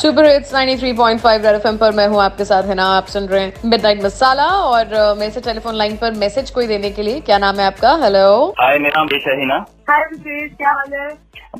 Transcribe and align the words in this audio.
Super 0.00 0.26
hits 0.26 0.54
93.5 0.54 1.44
red 1.44 1.54
FM 1.54 1.76
पर 1.76 1.92
मैं 1.92 2.06
हूँ 2.08 2.20
आपके 2.22 2.44
साथ, 2.44 2.62
है 2.62 2.74
ना? 2.74 2.84
आप 2.84 3.06
सुन 3.06 3.26
रहे 3.26 3.42
हैं 3.42 3.52
मिडनाइट 3.64 4.04
मसाला 4.04 4.46
और 4.46 5.14
मेरे 5.18 5.40
टेलीफोन 5.40 5.74
लाइन 5.74 5.96
पर 5.96 6.12
मैसेज 6.12 6.50
कोई 6.50 6.66
देने 6.66 6.90
के 6.90 7.02
लिए। 7.02 7.20
क्या 7.20 7.38
नाम 7.38 7.60
है 7.60 7.66
आपका? 7.66 7.94
हेलो 8.02 8.54
हाय 8.60 8.78
मेरा 8.78 9.02
नाम 9.02 9.08
हिना 9.40 9.64
हाय 9.90 10.04
क्या 10.14 10.70
हाल 10.70 10.92
है? 10.94 11.08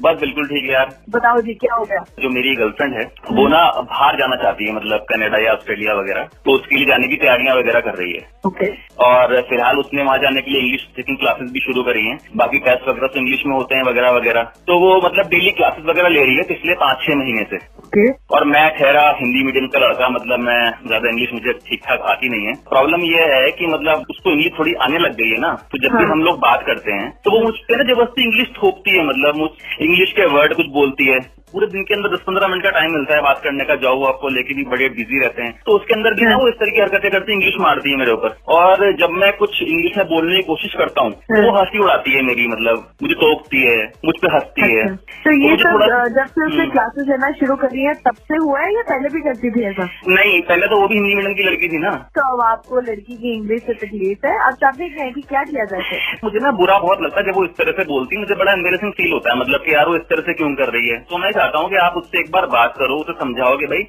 बस 0.01 0.19
बिल्कुल 0.19 0.47
ठीक 0.49 0.65
है 0.65 0.73
यार। 0.73 0.91
बताओ 1.11 1.41
जी 1.43 1.55
क्या 1.55 1.75
हो 1.75 1.85
गया? 1.85 2.03
जो 2.23 2.29
मेरी 2.31 2.55
गर्लफ्रेंड 2.57 2.93
है 2.95 3.05
वो 3.31 3.47
ना 3.49 3.63
बाहर 3.79 4.19
जाना 4.19 4.37
चाहती 4.43 4.67
है 4.67 4.75
मतलब 4.75 5.07
कनाडा 5.09 5.39
या 5.39 5.53
ऑस्ट्रेलिया 5.53 5.95
वगैरह 5.95 6.29
तो 6.45 6.53
उसके 6.53 6.77
लिए 6.77 6.87
जाने 6.87 7.09
की 7.09 7.17
तैयारियाँ 7.17 7.57
वगैरह 7.57 7.81
कर 7.81 7.95
रही 7.95 8.13
है। 8.13 8.21
ओके। 8.47 8.67
okay. 8.67 8.77
और 9.07 9.35
फ़िलहाल 9.49 9.79
उसने 9.79 10.03
वहाँ 10.03 10.19
जाने 10.19 10.41
के 10.43 10.51
लिए 10.51 10.61
इंग्लिश 10.61 10.83
स्पीकिंग 10.83 11.19
क्लासेस 11.19 11.51
भी 11.53 11.61
शुरू 11.61 11.83
करी 11.83 12.07
हैं 12.07 12.19
बाकी 12.37 12.59
टेस्ट 12.59 12.89
वगैरह 12.89 13.07
तो 13.07 13.19
इंग्लिश 13.21 13.43
में 13.47 13.55
होते 13.57 13.75
हैं 13.75 13.83
वगैरह 13.83 14.11
वगैरह। 14.11 14.43
तो 14.69 14.79
वो 14.81 14.95
मतलब 15.07 15.29
डेली 15.31 15.51
क्लासेस 15.61 15.85
वगैरह 15.85 16.09
ले 16.09 16.25
रही 16.25 16.37
है 16.37 16.43
पिछले 16.43 16.75
पाँच 16.85 17.05
छह 17.07 17.17
महीने 17.17 17.45
से। 17.51 17.57
ओके। 17.57 18.09
और 18.37 18.45
मैं 18.45 18.65
ठहरा 18.79 19.05
हिंदी 19.21 19.45
मीडियम 19.45 19.67
का 19.67 19.79
लड़का 19.87 20.09
मतलब 20.09 20.41
मैं 20.41 20.61
ज़्यादा 20.87 21.11
इंग्लिश 21.11 21.33
मुझे 21.33 21.53
ठीक 21.69 21.83
ठाक 21.89 22.07
आती 22.13 22.29
नहीं 22.29 22.47
है। 22.47 22.55
प्रॉब्लम 22.71 23.09
ये 23.11 23.27
है 23.35 23.51
कि 23.51 23.67
मतलब 23.67 24.07
उसको 24.11 24.31
इंग्लिश 24.31 24.53
थोड़ी 24.59 24.75
आने 24.87 24.99
लग 24.99 25.17
गई 25.17 25.31
है 25.31 25.41
ना 25.41 25.53
तो 25.73 25.79
जब 25.79 25.97
भी 25.97 26.05
हाँ। 26.05 26.13
हम 26.13 26.25
लोग 26.25 26.39
बात 26.39 26.65
करते 26.67 26.93
हैं 26.93 27.11
तो 27.25 27.31
वो 27.31 27.45
मुझ 27.45 27.55
ना 27.71 27.83
इंग्लिश 28.23 28.49
थोपती 28.49 28.97
है 28.99 29.07
मतलब 29.07 29.57
इंग्लिश 29.81 30.13
के 30.13 30.27
वर्ड 30.27 30.55
कुछ 30.55 30.67
बोलती 30.67 31.05
है। 31.05 31.40
पूरे 31.53 31.67
दिन 31.69 31.83
के 31.83 31.95
अंदर 31.95 32.11
दस 32.11 32.21
पंद्रह 32.27 32.49
मिनट 32.49 32.63
का 32.65 32.71
टाइम 32.71 32.93
मिलता 32.93 33.15
है 33.15 33.23
बात 33.23 33.41
करने 33.45 33.65
का 33.65 33.75
जॉब 33.83 34.05
आपको 34.07 34.29
लेके 34.31 34.55
भी 34.55 34.65
बड़े 34.71 34.89
बिज़ी 34.91 35.21
रहते 35.21 35.43
हैं। 35.43 35.53
तो 35.67 35.73
उसके 35.73 35.95
अंदर 35.95 36.15
भी 36.15 36.27
ना 36.27 36.37
वो 36.37 36.49
इस 36.49 36.55
तरह 36.55 36.71
की 36.71 36.81
हरकतें 36.81 37.11
करती 37.11 37.33
है 37.33 37.39
इंग्लिश 37.39 37.57
मारती 37.61 37.91
है 37.91 37.97
मेरे 37.99 38.13
ऊपर। 38.13 38.37
और 38.57 38.85
जब 39.01 39.17
मैं 39.21 39.33
कुछ 39.37 39.63
इंग्लिश 39.65 39.97
में 39.97 40.07
बोलने 40.09 40.37
की 40.37 40.43
कोशिश 40.45 40.75
करता 40.79 41.05
हूँ 41.05 41.13
तो 41.13 41.43
वो 41.43 41.57
हँसी 41.59 41.83
उड़ाती 41.85 42.15
है 42.15 42.23
मेरी 42.25 42.47
मतलब 42.49 42.85
मुझे 43.03 43.15
टोकती 43.23 43.63
है 43.63 43.79
मुझ 44.05 44.15
पर 44.17 44.35
हंसती 44.35 44.71
है। 44.73 44.87
तो 45.25 45.35
ये 45.35 45.51
मुझे 45.51 45.63
सब 45.63 45.85
जब 46.11 46.27
से 46.27 46.47
उसने 46.47 46.57
हम्म। 46.57 46.71
क्लासेस 46.71 47.09
लेना 47.09 47.31
शुरू 47.41 47.57
करी 47.57 47.85
है 47.85 47.95
तब 48.07 48.23
से 48.25 48.37
हुआ 48.37 48.61
है 48.61 48.71
या 48.75 48.83
पहले 48.91 49.09
भी 49.15 49.21
करती 49.23 49.51
थी 49.51 49.65
ऐसा? 49.71 49.89
नहीं 50.11 50.41
पहले 50.51 50.67
तो 50.67 50.81
वो 50.81 50.89
भी 50.89 50.95
हिंदी 50.95 51.15
मीडियम 51.15 51.35
की 51.35 51.49
लड़की 51.49 51.69
थी 51.69 51.79
ना। 51.81 51.91
तो 52.17 52.29
अब 52.33 52.45
आपको 52.47 52.81
लड़की 52.83 53.17
की 53.17 53.35
इंग्लिश 53.35 53.63
से 53.63 53.75
तकलीफ़ 53.83 54.27
है। 54.27 54.37
अब 54.47 54.55
चाहते 54.61 54.85
हैं 54.95 55.13
कि 55.13 55.21
क्या 55.29 55.43
किया 55.45 55.65
जाए 55.73 56.01
मुझे 56.25 56.45
ना 56.45 56.51
बुरा 56.61 56.79
बहुत 56.81 57.03
लगता 57.03 57.21
है 57.21 57.27
जब 57.27 57.37
वो 57.37 57.45
इस 57.45 57.57
तरह 57.59 57.73
से 57.73 57.85
बोलती 57.91 58.17
है 58.17 58.21
मुझे 58.21 58.35
बड़ा 58.35 58.53
एम्बेसिंग 58.53 58.93
फील 58.93 59.13
होता 59.13 59.33
है 59.33 59.39
मतलब 59.41 59.65
कि 59.65 59.75
यार 59.75 59.89
वो 59.89 59.97
इस 59.97 60.09
तरह 60.11 60.23
से 60.23 60.35
क्यों 60.35 60.55
कर 60.57 60.73
रही 60.75 60.89
है। 60.89 60.99
तो 61.11 61.19
मैं 61.19 61.31
चाहता 61.41 61.59
हूँ 61.59 61.71
कि 61.71 61.77
आप 61.85 62.03
उससे 62.03 62.21
एक 62.21 62.31
बार 62.33 62.47
बात 62.59 62.75
करो 62.79 63.01
उसे 63.01 63.13
समझाओ 63.25 63.57
कि 63.57 63.67
भाई 63.67 63.89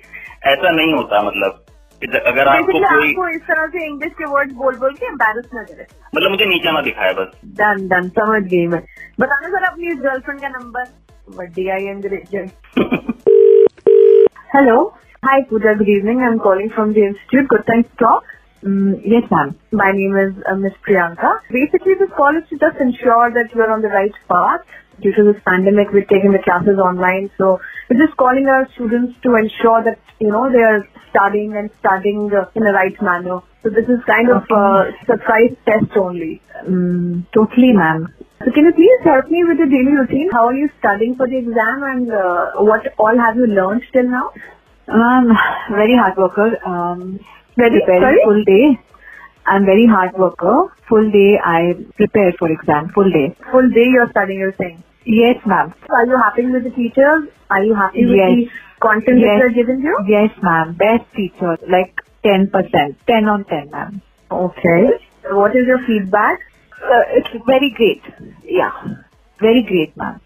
ऐसा 0.54 0.72
नहीं 0.72 0.94
होता 0.94 1.22
मतलब 1.24 1.66
अगर 2.28 2.48
आपको 2.48 2.72
कोई 2.72 2.82
आपको 2.82 3.28
इस 3.28 3.42
तरह 3.48 3.66
से 3.74 3.86
इंग्लिश 3.86 4.14
के 4.18 4.26
वर्ड 4.26 4.54
बोल 4.62 4.76
बोल 4.76 4.94
के 5.00 5.06
एम्बेस 5.06 5.50
न 5.56 5.64
करे। 5.64 5.86
मतलब 6.16 6.32
मुझे 6.32 6.46
नीचा 6.46 6.72
ना 6.72 6.82
दिखाया 6.82 7.12
बस। 7.20 7.32
डन 7.60 7.88
डन 7.88 8.08
समझ 8.10 8.42
गई 8.54 8.66
मैं। 8.68 8.80
बताने 9.20 9.48
सर 9.48 9.64
अपनी 9.64 9.96
गर्लफ्रेंड 10.06 10.42
का 10.42 10.48
नंबर 10.48 10.84
बड्डी 11.38 11.68
आई 11.70 11.88
अंग्रेज़ 11.88 12.36
hello 14.56 14.78
hi 15.26 15.42
Pooja 15.50 15.74
good 15.74 15.90
evening 15.90 16.22
I 16.22 16.28
am 16.28 16.38
calling 16.48 16.70
from 16.70 16.94
the 16.94 16.98
institute 16.98 17.46
good 17.56 17.64
thank 17.70 17.86
talk 18.00 18.24
Yes, 19.12 19.24
ma'am. 19.34 19.52
My 19.80 19.86
name 20.00 20.18
is 20.22 20.34
uh, 20.50 20.56
Miss 20.64 20.74
Priyanka. 20.88 21.30
Basically, 21.54 21.94
this 22.02 22.10
call 22.18 22.36
is 22.40 22.44
to 22.50 22.58
just 22.64 22.82
ensure 22.84 23.30
that 23.38 23.56
you 23.56 23.62
are 23.64 23.70
on 23.76 23.86
the 23.86 23.90
right 23.94 24.20
path. 24.34 24.76
Due 25.02 25.14
to 25.14 25.24
this 25.34 25.42
pandemic, 25.46 25.90
we're 25.92 26.06
taking 26.06 26.32
the 26.32 26.44
classes 26.44 26.78
online. 26.78 27.30
So 27.38 27.60
we're 27.90 28.06
just 28.06 28.16
calling 28.18 28.48
our 28.48 28.68
students 28.74 29.14
to 29.24 29.36
ensure 29.36 29.84
that, 29.84 30.00
you 30.20 30.30
know, 30.30 30.50
they 30.52 30.62
are 30.62 30.88
studying 31.10 31.56
and 31.58 31.70
studying 31.80 32.30
uh, 32.34 32.46
in 32.56 32.64
the 32.64 32.72
right 32.72 32.96
manner. 33.02 33.42
So 33.64 33.70
this 33.70 33.86
is 33.90 34.00
kind 34.06 34.30
of 34.30 34.44
uh, 34.50 34.90
surprise 35.06 35.54
test 35.66 35.98
only. 35.98 36.42
Mm, 36.68 37.26
totally, 37.34 37.74
ma'am. 37.74 38.14
So 38.46 38.52
can 38.52 38.66
you 38.66 38.74
please 38.74 39.02
help 39.04 39.30
me 39.30 39.44
with 39.44 39.58
the 39.58 39.70
daily 39.70 39.94
routine? 39.98 40.30
How 40.34 40.48
are 40.48 40.56
you 40.56 40.70
studying 40.80 41.16
for 41.16 41.28
the 41.28 41.38
exam 41.38 41.84
and 41.84 42.12
uh, 42.12 42.62
what 42.62 42.82
all 42.98 43.18
have 43.18 43.36
you 43.38 43.46
learned 43.48 43.84
till 43.94 44.10
now? 44.10 44.32
Um, 44.88 45.30
very 45.72 45.96
hard 45.96 46.18
worker. 46.18 46.58
Um, 46.66 47.20
Very- 47.56 47.84
sorry? 47.86 48.22
full 48.26 48.44
day. 48.44 48.80
I'm 49.46 49.66
very 49.66 49.86
hard 49.88 50.14
worker. 50.18 50.74
Full 50.90 51.12
day 51.12 51.40
I 51.44 51.74
prepare 51.98 52.32
for 52.38 52.50
exam. 52.52 52.90
Full 52.94 53.10
day. 53.12 53.36
Full 53.52 53.70
day 53.70 53.86
you're 53.94 54.10
studying, 54.12 54.40
you're 54.40 54.56
saying. 54.58 54.84
Yes, 55.06 55.38
ma'am. 55.46 55.74
Are 55.90 56.06
you 56.06 56.18
happy 56.18 56.46
with 56.46 56.64
the 56.64 56.70
teachers? 56.70 57.30
Are 57.50 57.64
you 57.64 57.74
happy 57.74 58.06
with 58.06 58.16
the 58.18 58.50
content 58.80 59.20
that 59.22 59.28
Yes. 59.28 59.40
they're 59.40 59.50
giving 59.64 59.82
you? 59.82 59.98
Yes, 60.08 60.30
ma'am. 60.42 60.74
Best 60.74 61.06
teacher. 61.16 61.58
Like 61.68 61.96
10%. 62.24 62.96
10 63.08 63.26
on 63.28 63.44
10, 63.46 63.70
ma'am. 63.72 64.02
Okay. 64.32 64.82
What 65.32 65.56
is 65.56 65.66
your 65.68 65.80
feedback? 65.88 66.40
Uh, 66.84 67.04
it's 67.18 67.30
very 67.46 67.72
great. 67.76 68.02
Yeah. 68.44 68.72
Very 69.40 69.64
great, 69.64 69.96
ma'am. 69.98 70.22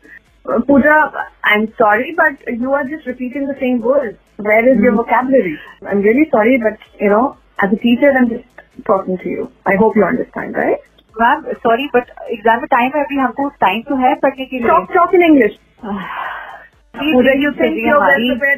Uh, 0.45 0.59
Pooja, 0.67 1.11
I'm 1.43 1.73
sorry, 1.77 2.13
but 2.15 2.35
you 2.53 2.71
are 2.73 2.83
just 2.83 3.07
repeating 3.07 3.47
the 3.47 3.57
same 3.59 3.81
words. 3.81 4.17
Where 4.37 4.67
is 4.69 4.77
your 4.79 4.93
vocabulary? 4.93 5.57
I'm 5.87 6.01
really 6.01 6.29
sorry, 6.29 6.59
but 6.61 6.77
you 6.99 7.09
know, 7.09 7.37
as 7.63 7.71
a 7.71 7.77
teacher, 7.77 8.11
I'm 8.11 8.29
just 8.29 8.43
talking 8.85 9.17
to 9.17 9.29
you. 9.29 9.51
I 9.65 9.75
hope 9.79 9.95
you 9.95 10.03
understand, 10.03 10.53
right? 10.55 10.77
Ma'am 11.15 11.43
sorry 11.57 11.85
but 11.95 12.09
exam 12.29 12.59
में 12.59 12.67
time 12.71 12.91
है 12.95 13.03
अभी 13.03 13.17
हमको 13.17 13.47
time 13.61 13.81
तो 13.89 13.95
है 13.97 14.13
पढ़ने 14.17 14.45
के 14.45 14.59
लिए 14.59 14.67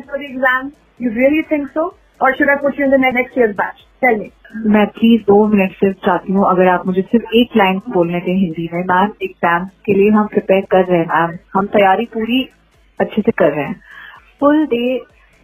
for 0.04 0.18
the 0.18 0.26
exam? 0.26 0.74
You 1.00 1.12
really 1.12 1.44
think 1.44 1.70
so? 1.70 1.86
Or 2.20 2.34
should 2.36 2.50
I 2.50 2.58
put 2.58 2.78
you 2.78 2.86
in 2.86 2.92
the 2.92 2.98
ne- 2.98 3.12
next 3.12 3.36
year's 3.36 3.56
batch? 3.56 3.80
Tell 4.02 4.18
me. 4.18 4.28
मैं 4.68 4.86
प्लीज़ 4.90 5.22
दो 5.22 5.46
मिनट 5.48 5.72
सिर्फ़ 5.74 5.98
चाहती 6.06 6.34
हूँ 6.34 6.46
अगर 6.50 6.68
आप 6.68 6.86
मुझे 6.88 7.02
सिर्फ़ 7.04 7.34
एक 7.36 7.56
लाइन 7.58 7.82
बोलने 7.90 8.20
दें 8.20 8.34
हिंदी 8.34 8.70
में 8.74 8.84
मैम 8.84 9.12
एग्ज़ाम 9.24 9.66
के 9.86 9.94
लिए 9.94 10.10
हम 10.10 10.28
प्रिपेयर 10.28 10.66
कर 10.72 10.86
रहे 10.86 11.00
हैं 11.00 11.08
मैम 11.08 11.38
हम 11.56 11.66
तैयारी 11.74 12.06
पूरी 12.14 12.42
अच्छे 13.00 13.22
से 13.22 13.32
कर 13.34 13.52
रहे 13.52 13.66
हैं 13.66 13.80
फुल 14.40 14.66
डे 14.66 14.86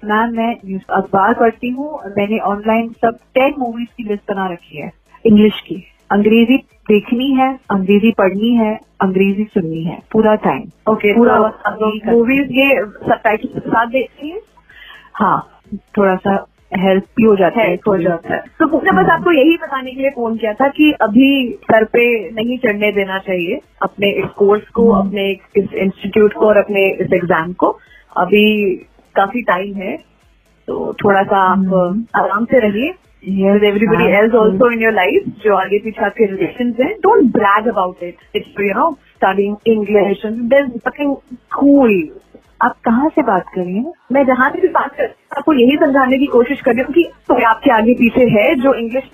मैम 0.04 0.36
मैं 0.38 0.52
न्यूज़ 0.56 0.84
अखबार 0.98 1.34
पढ़ती 1.40 1.70
हूँ 1.72 1.90
मैंने 2.18 2.40
ऑनलाइन 2.48 2.90
सब 3.02 3.18
टेन 3.36 3.54
मूवीज़ 3.60 3.90
की 3.98 4.04
लिस्ट 4.04 4.32
बना 4.32 4.48
रखी 4.54 4.78
है 4.78 4.92
इंग्लिश 5.26 5.60
की 5.68 5.84
अंग्रेज़ी 6.12 6.58
देखनी 6.86 7.32
है 7.34 7.50
अंग्रेज़ी 7.72 8.12
पढ़नी 8.12 8.50
है 8.56 8.74
अंग्रेज़ी 9.02 9.44
सुननी 9.54 9.84
है 9.84 9.98
पूरा 10.12 10.34
टाइम 10.46 10.64
ओके 10.92 11.14
पूरा 11.18 11.36
है। 11.36 12.14
movies 12.14 12.50
ये 12.54 12.82
subtitles 13.04 13.54
के 13.54 13.60
साथ 13.60 13.88
देखती 13.90 14.30
हैं? 14.30 14.40
हाँ 15.16 15.62
थोड़ा 15.98 16.16
सा 16.18 16.34
हेल्प 16.78 17.04
भी 17.18 17.24
हो 17.24 17.36
जाता 17.36 17.62
है 17.62 17.74
हो 17.88 17.98
जाता 17.98 18.34
है। 18.34 18.40
तो 18.60 18.68
पूजा 18.68 18.92
बस 18.92 19.10
आपको 19.12 19.32
यही 19.32 19.58
बताने 19.58 19.92
के 19.92 20.02
लिए 20.02 20.10
फ़ोन 20.12 20.38
किया 20.38 20.54
था 20.54 20.68
कि 20.70 20.92
अभी 21.02 21.28
सर 21.64 21.84
पे 21.94 22.06
नहीं 22.32 22.58
चढ़ने 22.58 22.92
देना 22.92 23.20
चाहिए 23.20 23.60
अपने 23.82 24.10
इस 24.20 24.30
कोर्स 24.38 24.68
को 24.76 24.90
अपने 24.94 25.30
इस 25.58 25.74
इंस्टीट्यूट 25.76 26.34
को 26.34 26.48
और 26.48 26.58
अपने 26.58 26.88
इस 26.96 27.14
एग्ज़ाम 27.14 27.54
को। 27.54 27.68
अभी 28.16 28.76
काफ़ी 29.16 29.42
टाइम 29.44 29.74
है 29.76 29.96
तो 30.68 30.94
थोड़ा 31.04 31.24
सा 31.24 31.38
आप 31.44 32.06
आराम 32.16 32.46
से 32.46 32.60
रहिए। 32.60 32.94
With 33.24 33.64
everybody 33.64 34.04
हाँ, 34.04 34.22
else 34.22 34.34
also 34.36 34.68
in 34.76 34.82
your 34.82 34.92
life 34.94 35.28
जो 35.44 35.56
आगे 35.56 35.80
पीछे 35.84 36.06
आपके 36.06 36.26
रिलेशन 36.32 36.74
हैं 36.82 36.90
don't 37.02 37.32
brag 37.38 37.68
about 37.74 38.02
it. 38.08 38.18
It's 38.34 38.60
you 38.60 38.74
know 38.80 38.90
studying 39.16 39.56
English 39.74 40.24
and 40.30 40.52
there's 40.54 40.70
nothing 40.82 41.16
cool. 41.58 41.96
आप 42.62 42.76
कहाँ 42.86 43.08
से 43.16 43.22
बात 43.28 43.46
कर 43.56 43.62
रही 43.62 43.76
हैं? 43.76 43.92
मैं 44.12 44.24
जहाँ 44.26 44.50
से 44.50 44.60
भी 44.62 44.68
बात 44.76 44.92
कर 44.98 45.06
आपको 45.38 45.54
यही 45.54 45.78
समझाने 45.78 46.18
की 46.18 46.26
कोशिश 46.36 46.62
कर 46.66 46.74
रही 46.74 46.84
हूँ 46.84 46.94
कि 46.94 47.04
कोई 47.32 47.44
आपके 47.54 47.72
आगे 47.78 47.94
पीछे 48.02 48.26
है 48.36 48.54
जो 48.62 48.74
इंग्लिश 48.84 49.10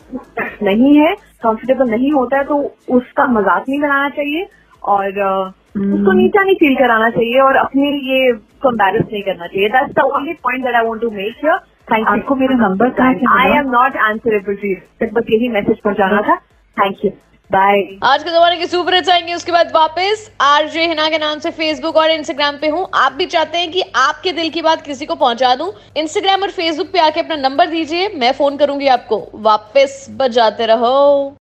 नहीं 0.64 0.94
है 0.98 1.14
कंफर्टेबल 1.44 1.90
नहीं 1.92 2.12
होता 2.12 2.38
है 2.38 2.44
तो 2.52 2.58
उसका 2.98 3.26
मज़ाक 3.38 3.66
नहीं 3.70 3.80
बनाना 3.82 4.10
चाहिए 4.20 4.48
और 4.84 5.20
अ, 5.20 5.32
उसको 5.78 6.12
नीचा 6.20 6.44
नहीं 6.44 6.56
फील 6.60 6.76
कराना 6.76 7.10
चाहिए 7.18 7.40
और 7.42 7.56
अपने 7.58 7.90
ये 8.12 8.32
कंपेरिज 8.66 9.02
नहीं 9.12 9.24
करना 9.24 9.48
चाहिए. 9.48 9.70
That's 9.70 9.94
the 10.00 10.06
only 10.16 10.34
point 10.46 10.64
that 10.66 10.76
I 10.76 10.86
want 10.88 11.02
to 11.02 11.10
make 11.18 11.36
here 11.44 11.60
thank 11.92 12.08
you 12.08 12.14
आपको 12.14 12.36
मेरा 12.36 12.56
number 12.58 13.02
I 13.02 13.58
am 13.58 13.70
not 13.72 13.98
answerable 14.10 14.56
to 14.56 14.68
you 14.68 15.08
बस 15.14 15.32
यही 15.32 15.50
मैसेज 15.50 15.80
पहुंचाना 15.80 16.22
था. 16.22 16.36
थैंक 16.78 17.06
यू 17.06 17.12
बाय 17.52 17.82
आज 18.04 18.24
के 18.24 18.30
जमाने 18.30 18.58
की 18.58 18.66
सुपर 18.66 18.94
हिट्स 18.94 19.10
आएँगे 19.10 19.34
उसके 19.34 19.52
बाद 19.52 19.72
वापस. 19.76 20.30
आरजे 20.42 20.86
हिना 20.88 21.08
के 21.10 21.18
नाम 21.18 21.40
से 21.40 21.52
फेसबुक 21.52 21.96
और 21.98 22.12
इंस्टाग्राम 22.12 22.58
पे 22.58 22.68
हूँ. 22.70 22.86
आप 22.96 23.14
भी 23.14 23.26
चाहते 23.26 23.58
हैं 23.58 23.72
कि 23.72 23.82
आपके 23.96 24.32
दिल 24.32 24.50
की 24.50 24.62
बात 24.62 24.82
किसी 24.82 25.06
को 25.06 25.16
पहुँचा 25.16 25.56
दूँ 25.56 25.72
इंस्टाग्राम 25.98 26.42
और 26.42 26.52
फेसबुक 26.52 26.92
पे 26.94 27.00
आके 27.00 27.20
अपना 27.20 27.36
नंबर 27.50 27.70
दीजिए. 27.70 28.08
मैं 28.16 28.32
फ़ोन 28.34 28.58
करूँगी 28.58 28.88
आपको. 28.88 29.28
वापस 29.36 30.06
बजाते 30.12 30.66
रहो. 30.66 31.36